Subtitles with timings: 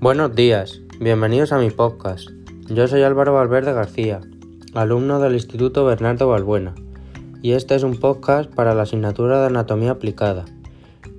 [0.00, 2.30] Buenos días, bienvenidos a mi podcast.
[2.70, 4.22] Yo soy Álvaro Valverde García,
[4.72, 6.74] alumno del Instituto Bernardo Balbuena,
[7.42, 10.46] y este es un podcast para la asignatura de Anatomía Aplicada.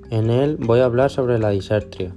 [0.10, 2.12] En él voy a hablar sobre la disartria.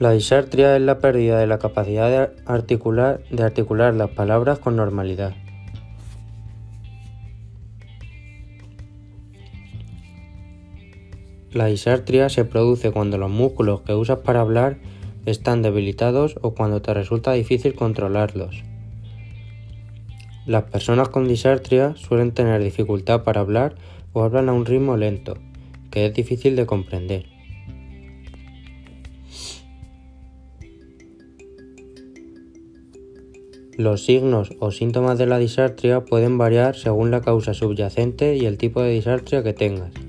[0.00, 4.74] La disartria es la pérdida de la capacidad de articular, de articular las palabras con
[4.74, 5.36] normalidad.
[11.52, 14.76] La disartria se produce cuando los músculos que usas para hablar
[15.24, 18.62] están debilitados o cuando te resulta difícil controlarlos.
[20.46, 23.76] Las personas con disartria suelen tener dificultad para hablar
[24.12, 25.36] o hablan a un ritmo lento,
[25.90, 27.26] que es difícil de comprender.
[33.76, 38.58] Los signos o síntomas de la disartria pueden variar según la causa subyacente y el
[38.58, 40.07] tipo de disartria que tengas.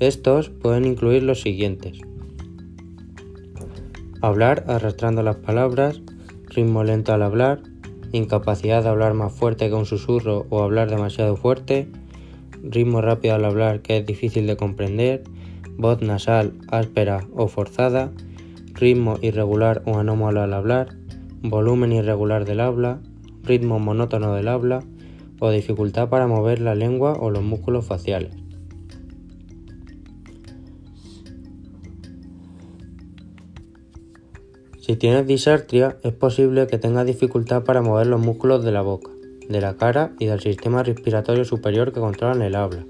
[0.00, 1.98] Estos pueden incluir los siguientes.
[4.22, 6.00] Hablar arrastrando las palabras,
[6.46, 7.60] ritmo lento al hablar,
[8.10, 11.86] incapacidad de hablar más fuerte que un susurro o hablar demasiado fuerte,
[12.62, 15.22] ritmo rápido al hablar que es difícil de comprender,
[15.76, 18.10] voz nasal, áspera o forzada,
[18.72, 20.96] ritmo irregular o anómalo al hablar,
[21.42, 23.00] volumen irregular del habla,
[23.42, 24.82] ritmo monótono del habla
[25.40, 28.49] o dificultad para mover la lengua o los músculos faciales.
[34.80, 39.10] Si tienes disartria, es posible que tengas dificultad para mover los músculos de la boca,
[39.46, 42.86] de la cara y del sistema respiratorio superior que controlan el habla.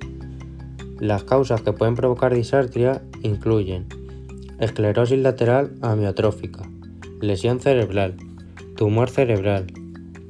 [1.01, 3.87] Las causas que pueden provocar disartria incluyen
[4.61, 6.63] esclerosis lateral amiotrófica,
[7.21, 8.15] lesión cerebral,
[8.77, 9.67] tumor cerebral,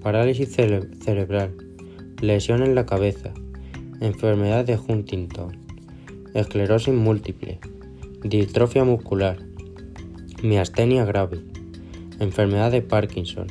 [0.00, 1.54] parálisis cerebral,
[2.22, 3.34] lesión en la cabeza,
[4.00, 5.58] enfermedad de Huntington,
[6.32, 7.58] esclerosis múltiple,
[8.22, 9.36] distrofia muscular,
[10.42, 11.49] miastenia grave,
[12.20, 13.46] enfermedad de Parkinson,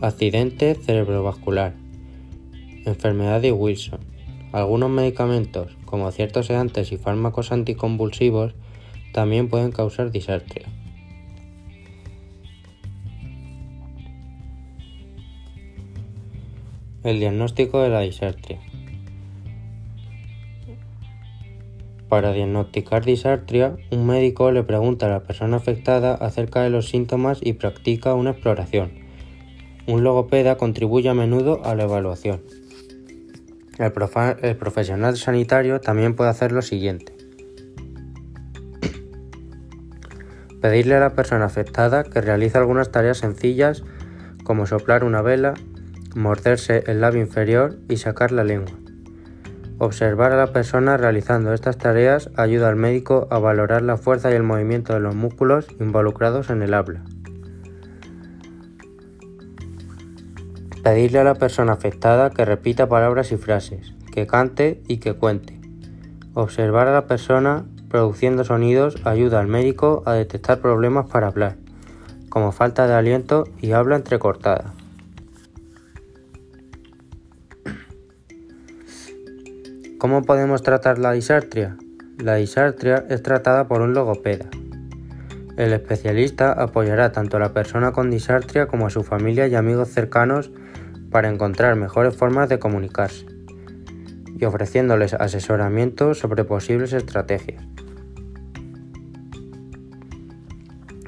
[0.00, 1.74] accidente cerebrovascular,
[2.86, 4.00] enfermedad de Wilson.
[4.52, 8.54] Algunos medicamentos, como ciertos sedantes y fármacos anticonvulsivos,
[9.12, 10.66] también pueden causar disartria.
[17.04, 18.58] El diagnóstico de la disartria.
[22.12, 27.38] Para diagnosticar disartria, un médico le pregunta a la persona afectada acerca de los síntomas
[27.40, 28.92] y practica una exploración.
[29.86, 32.42] Un logopeda contribuye a menudo a la evaluación.
[33.78, 33.94] El,
[34.42, 37.16] el profesional sanitario también puede hacer lo siguiente.
[40.60, 43.84] Pedirle a la persona afectada que realice algunas tareas sencillas
[44.44, 45.54] como soplar una vela,
[46.14, 48.81] morderse el labio inferior y sacar la lengua.
[49.84, 54.34] Observar a la persona realizando estas tareas ayuda al médico a valorar la fuerza y
[54.34, 57.02] el movimiento de los músculos involucrados en el habla.
[60.84, 65.60] Pedirle a la persona afectada que repita palabras y frases, que cante y que cuente.
[66.32, 71.56] Observar a la persona produciendo sonidos ayuda al médico a detectar problemas para hablar,
[72.28, 74.74] como falta de aliento y habla entrecortada.
[80.02, 81.76] ¿Cómo podemos tratar la disartria?
[82.18, 84.46] La disartria es tratada por un logopeda.
[85.56, 89.90] El especialista apoyará tanto a la persona con disartria como a su familia y amigos
[89.90, 90.50] cercanos
[91.12, 93.26] para encontrar mejores formas de comunicarse
[94.36, 97.64] y ofreciéndoles asesoramiento sobre posibles estrategias.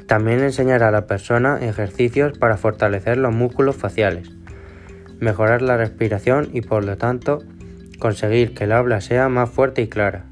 [0.07, 4.31] También enseñará a la persona ejercicios para fortalecer los músculos faciales,
[5.19, 7.41] mejorar la respiración y por lo tanto
[7.99, 10.25] conseguir que el habla sea más fuerte y clara.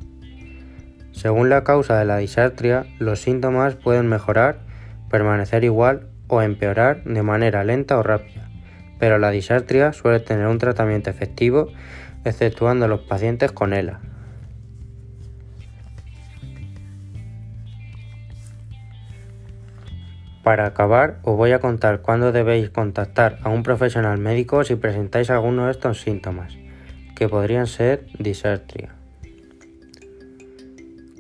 [1.13, 4.61] Según la causa de la disartria, los síntomas pueden mejorar,
[5.11, 8.49] permanecer igual o empeorar de manera lenta o rápida,
[8.99, 11.69] pero la disartria suele tener un tratamiento efectivo,
[12.25, 14.01] exceptuando los pacientes con ELA.
[20.43, 25.31] Para acabar, os voy a contar cuándo debéis contactar a un profesional médico si presentáis
[25.31, 26.62] alguno de estos síntomas
[27.23, 28.97] que podrían ser disartria.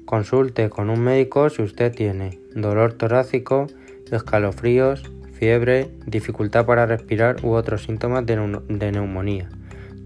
[0.04, 3.69] Consulte con un médico si usted tiene dolor torácico,
[4.10, 5.04] escalofríos,
[5.34, 9.49] fiebre, dificultad para respirar u otros síntomas de, neumonía,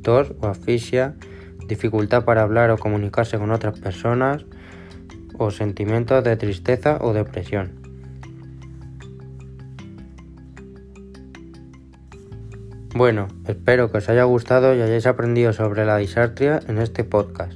[0.03, 1.15] tos o asfixia,
[1.67, 4.45] dificultad para hablar o comunicarse con otras personas
[5.39, 7.86] o sentimientos de tristeza o depresión.
[12.97, 17.53] Bueno, espero que os haya gustado y hayáis aprendido sobre la disartria en este podcast.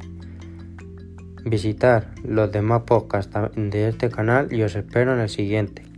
[1.47, 5.90] visitar los demás podcasts de este canal y os espero en el siguiente.